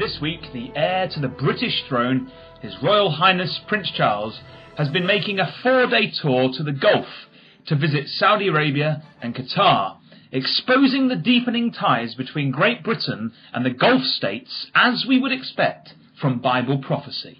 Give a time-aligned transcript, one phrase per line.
[0.00, 4.40] This week, the heir to the British throne, His Royal Highness Prince Charles,
[4.78, 7.04] has been making a four day tour to the Gulf
[7.66, 9.98] to visit Saudi Arabia and Qatar,
[10.32, 15.90] exposing the deepening ties between Great Britain and the Gulf states as we would expect
[16.18, 17.38] from Bible prophecy.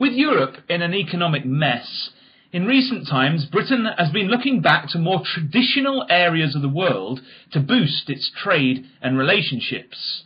[0.00, 2.10] With Europe in an economic mess,
[2.50, 7.20] in recent times Britain has been looking back to more traditional areas of the world
[7.52, 10.24] to boost its trade and relationships.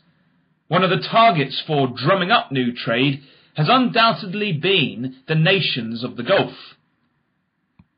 [0.68, 3.22] One of the targets for drumming up new trade
[3.54, 6.54] has undoubtedly been the nations of the Gulf.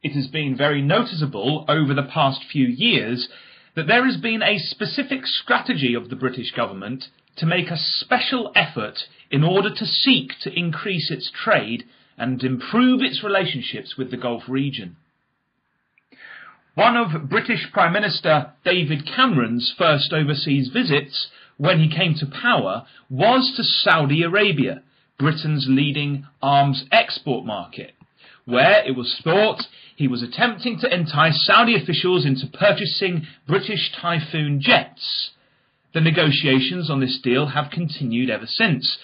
[0.02, 3.28] It has been very noticeable over the past few years
[3.74, 8.52] that there has been a specific strategy of the British government to make a special
[8.54, 8.98] effort
[9.30, 11.84] in order to seek to increase its trade
[12.18, 14.96] and improve its relationships with the Gulf region.
[16.74, 22.86] One of British Prime Minister David Cameron's first overseas visits when he came to power
[23.10, 24.82] was to Saudi Arabia,
[25.18, 27.92] Britain's leading arms export market,
[28.46, 29.64] where it was thought
[29.96, 35.30] he was attempting to entice Saudi officials into purchasing British Typhoon jets.
[35.92, 38.98] The negotiations on this deal have continued ever since.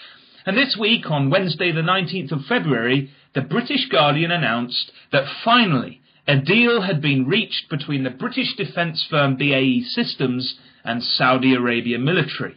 [0.45, 6.01] And this week, on Wednesday, the 19th of February, the British Guardian announced that finally
[6.27, 11.99] a deal had been reached between the British defence firm BAE Systems and Saudi Arabia
[11.99, 12.55] military.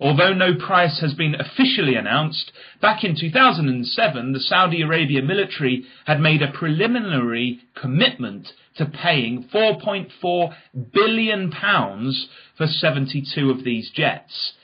[0.00, 6.20] Although no price has been officially announced, back in 2007 the Saudi Arabia military had
[6.20, 10.54] made a preliminary commitment to paying 4.4
[10.92, 14.54] billion pounds for 72 of these jets.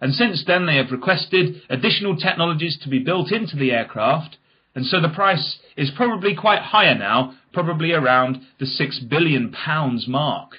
[0.00, 4.38] And since then they have requested additional technologies to be built into the aircraft,
[4.74, 10.06] and so the price is probably quite higher now, probably around the 6 billion pounds
[10.08, 10.52] mark.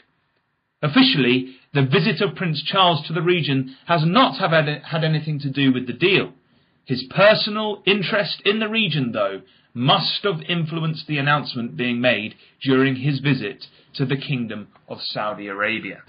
[0.82, 5.50] Officially, the visit of Prince Charles to the region has not have had anything to
[5.50, 6.34] do with the deal.
[6.86, 9.42] His personal interest in the region, though,
[9.74, 13.66] must have influenced the announcement being made during his visit
[13.96, 16.04] to the Kingdom of Saudi Arabia.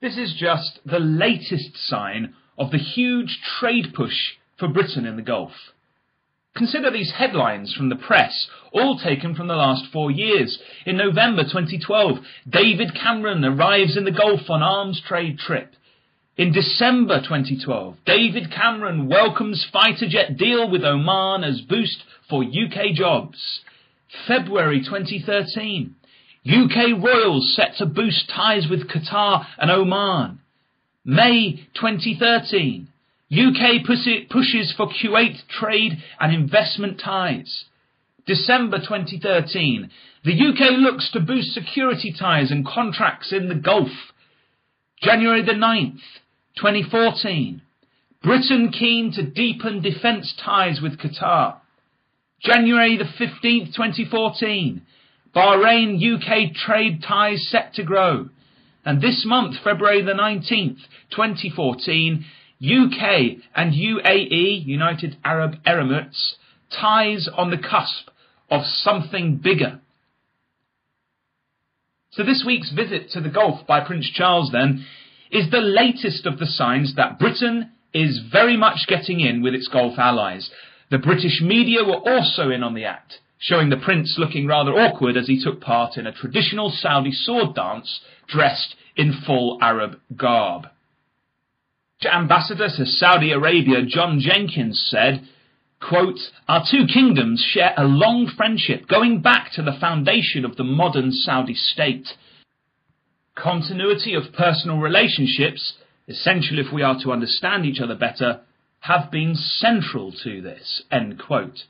[0.00, 5.22] This is just the latest sign of the huge trade push for Britain in the
[5.22, 5.52] Gulf.
[6.56, 10.58] Consider these headlines from the press, all taken from the last four years.
[10.86, 12.16] In November 2012,
[12.48, 15.74] David Cameron arrives in the Gulf on arms trade trip.
[16.38, 22.94] In December 2012, David Cameron welcomes fighter jet deal with Oman as boost for UK
[22.94, 23.60] jobs.
[24.26, 25.94] February 2013,
[26.46, 30.40] UK Royals set to boost ties with Qatar and Oman.
[31.04, 32.88] May 2013,
[33.32, 37.64] UK pushes for Kuwait trade and investment ties.
[38.26, 39.90] December 2013.
[40.24, 43.90] The UK looks to boost security ties and contracts in the Gulf.
[45.00, 46.00] January the 9th,
[46.56, 47.62] 2014.
[48.22, 51.58] Britain keen to deepen defence ties with Qatar.
[52.40, 54.82] January the 15th, 2014.
[55.34, 58.28] Bahrain UK trade ties set to grow.
[58.84, 60.78] And this month, February the 19th,
[61.10, 62.24] 2014,
[62.60, 66.34] UK and UAE, United Arab Emirates,
[66.70, 68.08] ties on the cusp
[68.50, 69.80] of something bigger.
[72.10, 74.86] So this week's visit to the Gulf by Prince Charles then
[75.30, 79.68] is the latest of the signs that Britain is very much getting in with its
[79.68, 80.50] Gulf allies.
[80.90, 85.16] The British media were also in on the act, showing the prince looking rather awkward
[85.16, 90.68] as he took part in a traditional Saudi sword dance dressed in full Arab garb.
[92.04, 95.26] Ambassador to Saudi Arabia John Jenkins said,
[95.80, 100.64] quote, Our two kingdoms share a long friendship going back to the foundation of the
[100.64, 102.08] modern Saudi state.
[103.34, 105.74] Continuity of personal relationships,
[106.06, 108.42] essential if we are to understand each other better,
[108.80, 110.82] have been central to this.
[110.92, 111.64] End quote.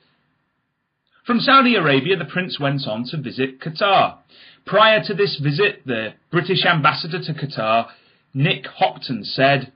[1.25, 4.19] From Saudi Arabia, the prince went on to visit Qatar.
[4.64, 7.88] Prior to this visit, the British ambassador to Qatar,
[8.34, 9.73] Nick Hopton, said,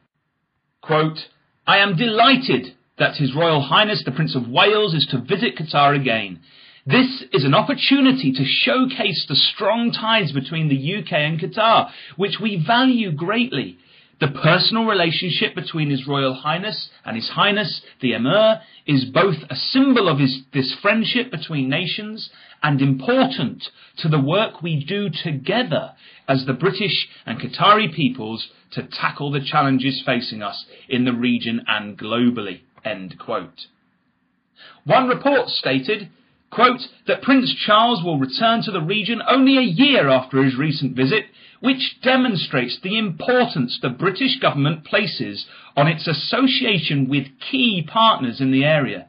[0.82, 1.18] Quote,
[1.66, 5.94] I am delighted that His Royal Highness the Prince of Wales is to visit Qatar
[5.94, 6.40] again.
[6.86, 12.40] This is an opportunity to showcase the strong ties between the UK and Qatar, which
[12.40, 13.78] we value greatly.
[14.20, 19.56] The personal relationship between His Royal Highness and His Highness the Emir is both a
[19.56, 22.28] symbol of his, this friendship between nations
[22.62, 25.92] and important to the work we do together
[26.28, 31.62] as the British and Qatari peoples to tackle the challenges facing us in the region
[31.66, 32.60] and globally.
[32.84, 33.66] End quote.
[34.84, 36.10] One report stated
[36.50, 40.96] quote, that Prince Charles will return to the region only a year after his recent
[40.96, 41.26] visit,
[41.60, 48.50] which demonstrates the importance the British government places on its association with key partners in
[48.50, 49.06] the area.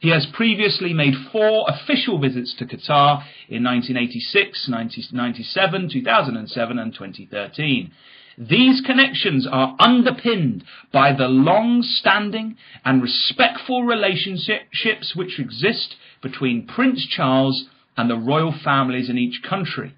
[0.00, 7.90] He has previously made four official visits to Qatar in 1986, 1997, 2007 and 2013.
[8.36, 17.66] These connections are underpinned by the long-standing and respectful relationships which exist between Prince Charles
[17.96, 19.94] and the royal families in each country.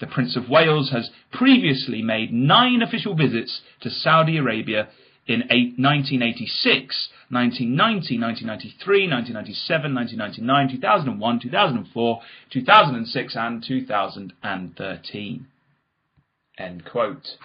[0.00, 4.88] The Prince of Wales has previously made nine official visits to Saudi Arabia
[5.26, 12.20] in 1986, 1990, 1993, 1997, 1999, 2001, 2004,
[12.50, 15.46] 2006 and 2013.
[16.58, 17.36] End quote.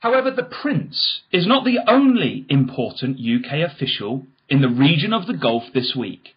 [0.00, 5.36] However, the Prince is not the only important UK official in the region of the
[5.36, 6.34] Gulf this week.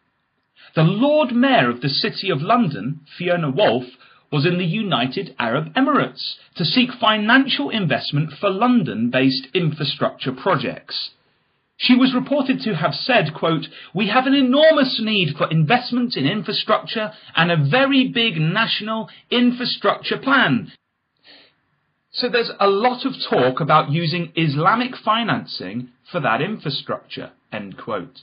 [0.76, 3.86] The Lord Mayor of the City of London, Fiona Woolf,
[4.32, 11.12] was in the United Arab Emirates to seek financial investment for London-based infrastructure projects.
[11.78, 16.26] She was reported to have said, quote, We have an enormous need for investment in
[16.26, 20.72] infrastructure and a very big national infrastructure plan.
[22.24, 28.22] So there's a lot of talk about using Islamic financing for that infrastructure, end quote.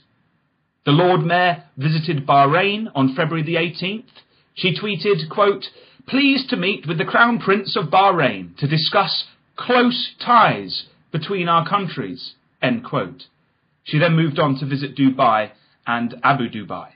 [0.87, 4.09] The Lord Mayor visited Bahrain on February the 18th.
[4.55, 5.65] She tweeted, quote,
[6.07, 9.25] pleased to meet with the Crown Prince of Bahrain to discuss
[9.55, 13.25] close ties between our countries, end quote.
[13.83, 15.51] She then moved on to visit Dubai
[15.85, 16.87] and Abu Dhabi.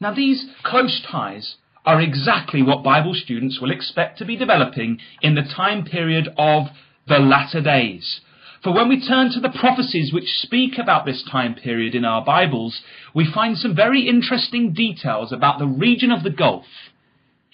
[0.00, 5.34] Now these close ties are exactly what Bible students will expect to be developing in
[5.34, 6.66] the time period of
[7.08, 8.20] the latter days.
[8.62, 12.22] For when we turn to the prophecies which speak about this time period in our
[12.22, 12.82] Bibles,
[13.14, 16.66] we find some very interesting details about the region of the Gulf.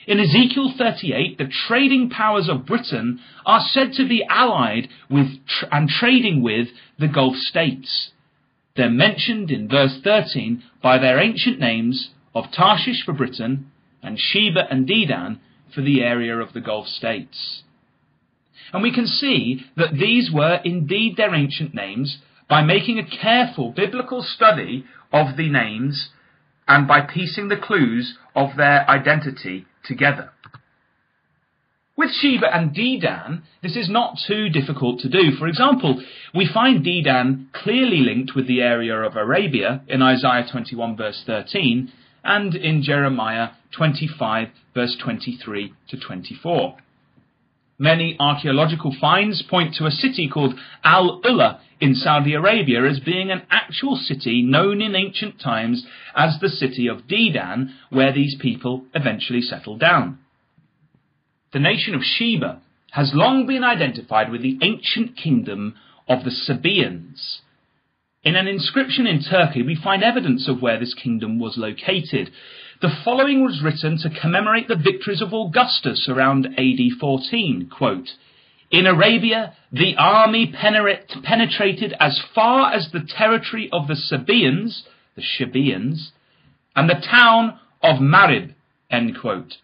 [0.08, 5.66] In Ezekiel 38, the trading powers of Britain are said to be allied with tr-
[5.70, 6.68] and trading with
[6.98, 8.10] the Gulf states.
[8.76, 13.70] They're mentioned in verse 13 by their ancient names of Tarshish for Britain
[14.02, 15.38] and Sheba and Dedan
[15.74, 17.62] for the area of the Gulf states.
[18.72, 23.72] And we can see that these were indeed their ancient names by making a careful
[23.72, 26.10] biblical study of the names
[26.68, 30.30] and by piecing the clues of their identity together.
[31.96, 35.34] With Sheba and Dedan, this is not too difficult to do.
[35.38, 36.02] For example,
[36.34, 41.90] we find Dedan clearly linked with the area of Arabia in Isaiah 21 verse 13
[42.26, 46.76] and in Jeremiah 25 verse 23 to 24.
[47.78, 53.42] Many archaeological finds point to a city called Al-Ula in Saudi Arabia as being an
[53.50, 59.42] actual city known in ancient times as the city of Dedan, where these people eventually
[59.42, 60.18] settled down.
[61.52, 62.62] The nation of Sheba
[62.92, 65.74] has long been identified with the ancient kingdom
[66.08, 67.42] of the Sabaeans.
[68.26, 72.32] In an inscription in Turkey, we find evidence of where this kingdom was located.
[72.82, 77.70] The following was written to commemorate the victories of Augustus around AD 14.
[77.70, 78.08] Quote,
[78.68, 84.82] in Arabia, the army penetrated as far as the territory of the Sabaeans,
[85.14, 86.10] the Shabeans,
[86.74, 88.56] and the town of Marib.
[88.90, 89.58] End quote.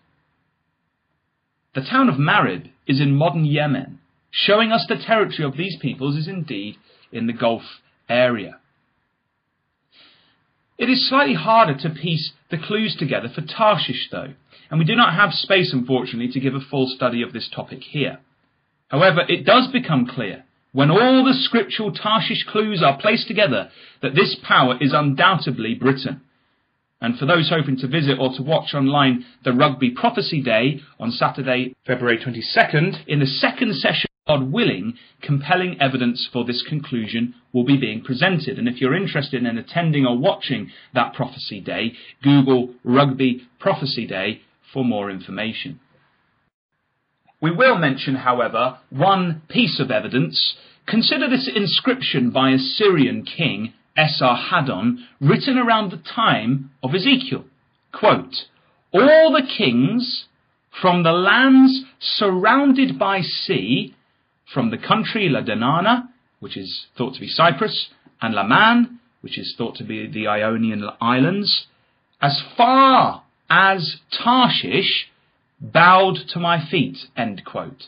[1.74, 3.98] The town of Marib is in modern Yemen,
[4.30, 6.76] showing us the territory of these peoples is indeed
[7.10, 7.62] in the Gulf
[8.12, 8.58] area.
[10.78, 14.34] It is slightly harder to piece the clues together for Tarshish, though,
[14.70, 17.80] and we do not have space, unfortunately, to give a full study of this topic
[17.82, 18.18] here.
[18.88, 24.14] However, it does become clear, when all the scriptural Tarshish clues are placed together, that
[24.14, 26.22] this power is undoubtedly Britain.
[27.00, 31.10] And for those hoping to visit or to watch online the Rugby Prophecy Day on
[31.10, 37.64] Saturday, February 22nd, in the second session God willing, compelling evidence for this conclusion will
[37.64, 38.56] be being presented.
[38.56, 44.42] And if you're interested in attending or watching that prophecy day, Google Rugby Prophecy Day
[44.72, 45.80] for more information.
[47.40, 50.56] We will mention, however, one piece of evidence.
[50.86, 57.44] Consider this inscription by a Syrian king, Esarhaddon, written around the time of Ezekiel.
[57.92, 58.44] Quote,
[58.92, 60.26] All the kings
[60.80, 63.96] from the lands surrounded by sea
[64.52, 66.08] from the country Ladanana,
[66.40, 67.88] which is thought to be Cyprus,
[68.20, 71.66] and Laman, which is thought to be the Ionian Islands,
[72.20, 75.08] as far as Tarshish,
[75.60, 77.84] bowed to my feet, end quote.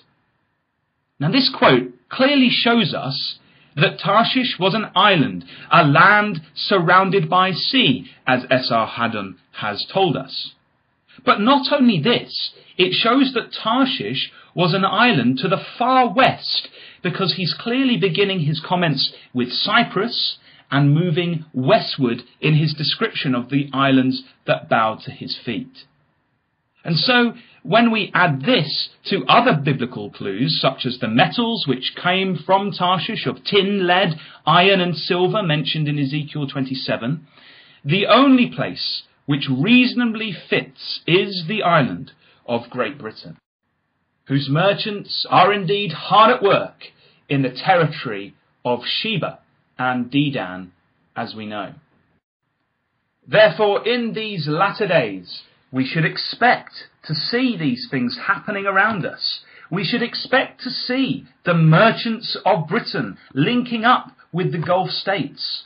[1.18, 3.38] Now this quote clearly shows us
[3.76, 10.52] that Tarshish was an island, a land surrounded by sea, as Esarhaddon has told us.
[11.25, 16.68] But not only this, it shows that Tarshish was an island to the far west,
[17.02, 20.38] because he's clearly beginning his comments with Cyprus
[20.70, 25.84] and moving westward in his description of the islands that bowed to his feet.
[26.84, 31.94] And so, when we add this to other biblical clues, such as the metals which
[32.00, 37.26] came from Tarshish of tin, lead, iron, and silver mentioned in Ezekiel 27,
[37.84, 42.12] the only place which reasonably fits is the island
[42.46, 43.38] of Great Britain,
[44.26, 46.85] whose merchants are indeed hard at work
[47.28, 49.38] in the territory of Sheba
[49.78, 50.71] and Dedan,
[51.16, 51.75] as we know.
[53.26, 56.73] Therefore, in these latter days, we should expect
[57.04, 59.40] to see these things happening around us.
[59.71, 65.64] We should expect to see the merchants of Britain linking up with the Gulf states.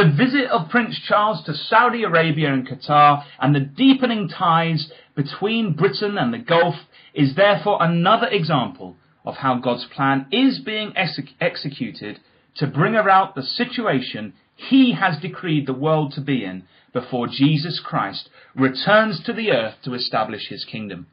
[0.00, 5.74] The visit of Prince Charles to Saudi Arabia and Qatar and the deepening ties between
[5.74, 6.76] Britain and the Gulf
[7.12, 12.18] is therefore another example of how God's plan is being executed
[12.54, 16.62] to bring about the situation he has decreed the world to be in
[16.94, 21.08] before Jesus Christ returns to the earth to establish his kingdom.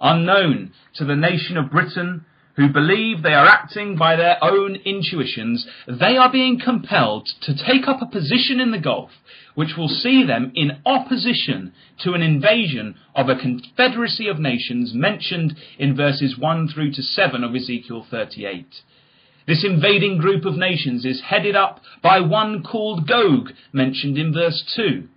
[0.00, 2.24] Unknown to the nation of Britain,
[2.56, 7.88] who believe they are acting by their own intuitions, they are being compelled to take
[7.88, 9.10] up a position in the Gulf
[9.54, 15.56] which will see them in opposition to an invasion of a confederacy of nations mentioned
[15.78, 18.66] in verses 1 through to 7 of Ezekiel 38.
[19.46, 24.62] This invading group of nations is headed up by one called Gog, mentioned in verse
[24.76, 25.08] 2.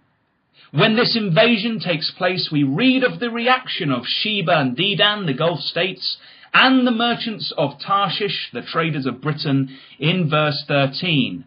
[0.72, 5.34] When this invasion takes place, we read of the reaction of Sheba and Dedan, the
[5.34, 6.18] Gulf states,
[6.58, 11.44] and the merchants of Tarshish, the traders of Britain, in verse 13.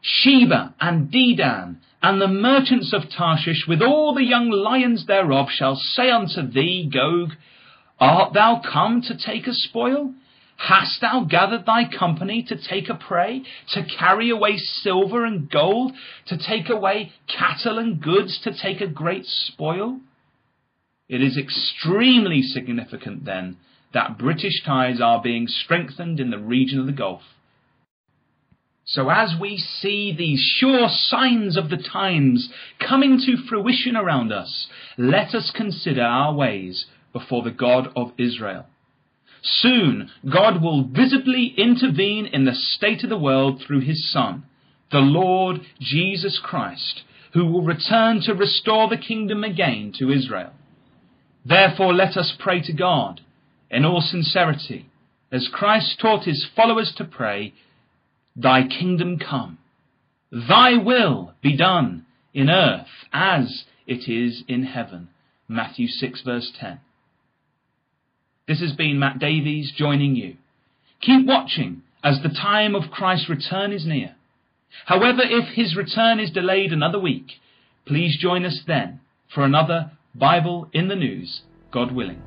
[0.00, 5.74] Sheba and Dedan and the merchants of Tarshish with all the young lions thereof shall
[5.74, 7.32] say unto thee, Gog,
[7.98, 10.14] Art thou come to take a spoil?
[10.58, 15.92] Hast thou gathered thy company to take a prey, to carry away silver and gold,
[16.26, 19.98] to take away cattle and goods, to take a great spoil?
[21.08, 23.56] It is extremely significant then
[23.94, 27.22] that British ties are being strengthened in the region of the Gulf.
[28.84, 34.66] So as we see these sure signs of the times coming to fruition around us,
[34.98, 38.66] let us consider our ways before the God of Israel.
[39.42, 44.44] Soon, God will visibly intervene in the state of the world through his Son,
[44.90, 47.02] the Lord Jesus Christ,
[47.34, 50.52] who will return to restore the kingdom again to Israel.
[51.44, 53.20] Therefore, let us pray to God
[53.72, 54.86] in all sincerity,
[55.32, 57.54] as Christ taught his followers to pray,
[58.36, 59.58] Thy kingdom come,
[60.30, 65.08] Thy will be done in earth as it is in heaven.
[65.48, 66.80] Matthew 6 verse 10.
[68.46, 70.36] This has been Matt Davies joining you.
[71.00, 74.14] Keep watching as the time of Christ's return is near.
[74.86, 77.26] However, if his return is delayed another week,
[77.86, 79.00] please join us then
[79.34, 82.22] for another Bible in the News, God willing.